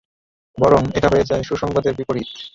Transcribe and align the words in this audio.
বরং 0.57 0.81
এটা 0.95 1.07
হয়ে 1.11 1.27
যায় 1.29 1.43
সুসংবাদের 1.43 1.93
বিপরীত। 1.97 2.29